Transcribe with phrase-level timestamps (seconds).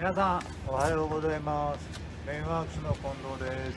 [0.00, 2.00] 皆さんおはようございます。
[2.26, 3.76] メインワークスの近藤です。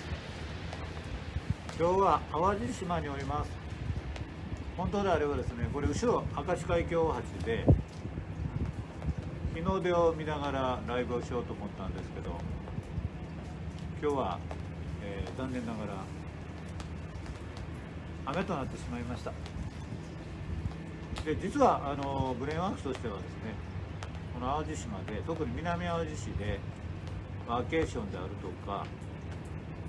[1.77, 3.51] 今日は淡路島におります。
[4.77, 7.65] 本当であればですねこれ後ろ明石海峡大橋で
[9.53, 12.29] 日の出を見ながらライブをしようと思ったんですけど
[14.01, 14.39] 今日は、
[15.03, 16.05] えー残念ながら
[18.27, 19.33] 雨となってしまいました。
[21.25, 23.72] で実はあのブレインワークスとしてはですね
[24.43, 26.59] の淡路島で特に南淡路市で
[27.47, 28.85] ワーケーションであるとか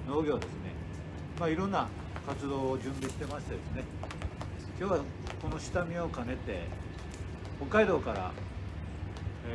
[0.09, 0.75] 農業ですね。
[1.39, 1.89] まあいろんな
[2.27, 3.85] 活動を準備してましてですね。
[4.79, 4.99] 今日は
[5.43, 6.67] この下見を兼ねて
[7.59, 8.33] 北海道から、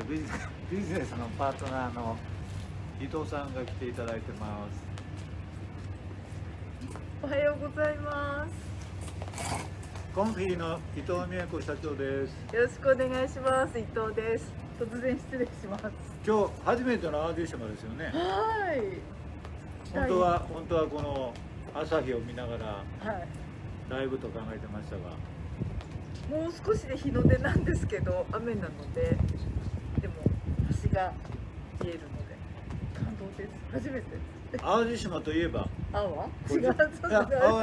[0.09, 2.18] ビジネス ビジネスのパートナーの
[3.02, 4.90] 伊藤さんが来ていただいてます。
[7.21, 8.69] おはようございます。
[10.16, 13.77] コンフィの伊藤美恵子社長ですよろしくお願いします。
[13.77, 14.52] 伊藤です。
[14.80, 15.85] 突然失礼します。
[16.26, 18.98] 今日初めての淡路島ですよねはい。
[19.93, 21.34] 本当は本当はこの
[21.76, 23.27] 朝日を見ながらはい。
[23.87, 25.02] ライブと考えてましたが
[26.41, 29.15] もう少しで日の出なんですけど、雨なので。
[30.02, 30.13] でも、
[30.68, 31.13] 星が
[31.84, 32.35] 見えるので。
[32.96, 33.49] 感動です。
[33.71, 34.38] 初めてです。
[34.58, 36.28] 淡路島といえば青は？
[36.48, 36.62] こじ違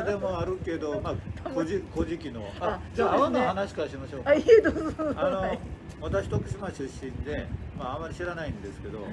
[0.07, 1.15] でもあるけど、まあ、
[1.51, 3.41] 古事古事記のああじゃあ泡そうですね。
[3.41, 4.31] の話からしましょうか。
[4.31, 5.13] あ、いえ、どうぞ。
[5.17, 5.59] あの、はい。
[6.01, 7.47] 私徳島出身で、
[7.79, 9.13] まあ、あまり知らないんですけど、はい。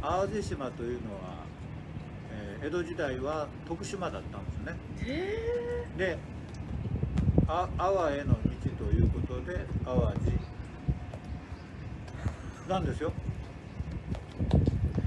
[0.00, 1.44] 淡路島というのは、
[2.32, 4.76] えー江戸時代は徳島だったんですね。
[5.00, 6.16] へで
[7.48, 8.40] あ阿波への道
[8.86, 10.12] ということで淡路。
[12.70, 13.12] なんですよ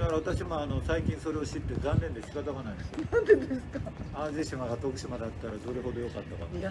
[0.05, 2.93] だから私もあの最近それを知って残念で仕方がないです。
[3.09, 3.79] なんでですか？
[4.13, 6.69] 淡路島が徳島だったらどれほど良かったかいや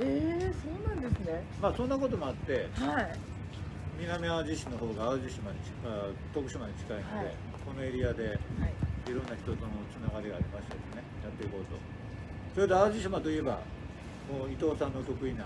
[0.00, 1.44] ええそうなんですね。
[1.60, 3.18] まあそんなこともあってはい。
[4.00, 7.34] 南淡路市の方が淡路島に近あ徳島に近いので、はい
[7.68, 8.40] このエリアではい。
[8.40, 11.76] いろんな人とのつながりがありましてですねやっていこうと
[12.54, 13.60] それで淡路島といえば
[14.32, 15.44] もう伊藤さんの得意な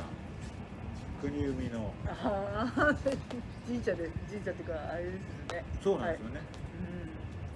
[1.21, 2.94] 国海のああ、
[3.67, 5.65] 神社で、神社っていうか、あれですよね。
[5.83, 6.41] そうなんですよね、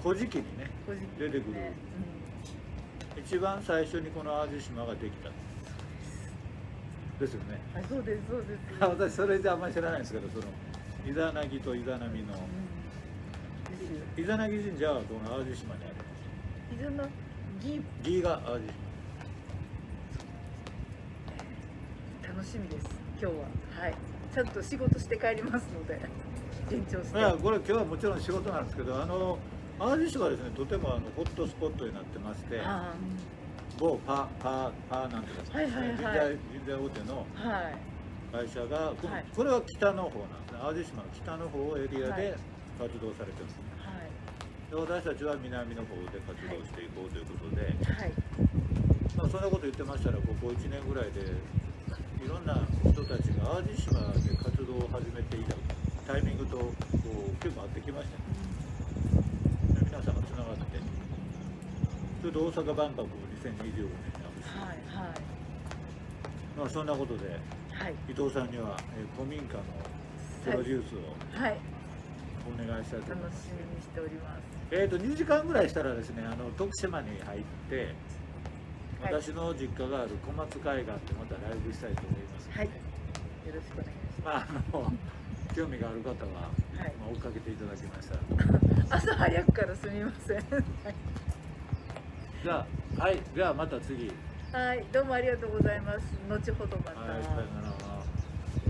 [0.03, 0.71] 古事記にね
[1.19, 1.73] 出てくる
[3.17, 5.31] 一番最初にこの淡路島ができた
[7.19, 8.59] ですよねあ、そうです、そうです。
[8.81, 10.45] 私それじゃあんまり知らないんですけどその
[11.07, 14.23] イザナギとイザナミのうん。
[14.23, 17.05] イザナギ神社はこの淡路島にありますいろんな
[17.61, 18.73] ギギが淡路
[22.29, 22.87] 楽しみです。
[23.21, 23.95] 今日は、はい。
[24.33, 25.99] ちゃんと仕事して帰りますので、
[26.71, 27.19] 緊張して。
[27.19, 29.39] 島いやこれ今日はもちろん仕事なんですけどあの
[29.79, 32.95] 淡路島はですねとてもあのホットスポットになってましてあ
[33.79, 37.27] 某パパパなんていうか、はいはいはい人材人材大手の。
[38.31, 42.37] 会社が、こはいこれは北の方なんですね淡路島の北の方エリアはいで
[42.77, 44.11] 活動されてます、はい。
[44.69, 48.13] で私たちは南の方で活動していこうということで、はい。
[49.17, 51.27] まあ、そんなこと言ってましたらここ1年ぐらいで
[52.23, 52.55] いろんな
[52.87, 55.57] 人たちが淡路島で活動を始めていた
[56.07, 58.39] タイミングとこう結構合ってきましたね
[59.75, 60.79] で皆さんがつながって
[62.21, 63.07] それで大阪万博を
[63.43, 63.85] 2025年に
[64.43, 64.77] はい。
[64.91, 65.21] はい。
[66.59, 67.39] まあ、そんなことで
[67.71, 67.95] はい。
[68.09, 69.63] 伊藤さんには、えー古民家の
[70.45, 70.99] プロデュースを
[71.41, 71.57] はい。
[72.49, 74.41] お願いしたいと思い楽ますしみにしております。
[74.71, 77.95] えー、と2時間ぐらいしたらですねあの徳島に入って
[79.03, 82.67] はい私の実家がある小松海岸でまたライブしたいと思いますはい。
[82.67, 82.73] よ
[83.55, 83.93] ろしくお願いし
[84.25, 84.93] まあ、あの
[85.55, 88.17] 興味がある方は、はいまあ、追っかけていただきました。
[88.97, 90.43] 朝早くからすみません。
[92.39, 92.67] はいじゃ
[92.99, 94.11] あはいではまた次
[94.53, 96.19] はい、どうもありがとうございます。
[96.27, 97.01] 後ほどまた。
[97.01, 97.98] はいさよなら